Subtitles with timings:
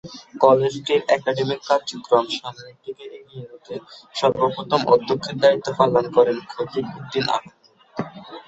[0.41, 3.75] কলেজটির academic কার্যক্রম সামনের দিকে এগিয়ে নিতে
[4.15, 7.63] সর্বপ্রথম অধ্যক্ষের দায়িত্ব পালন করেন খতিব উদ্দিন আহমেদ।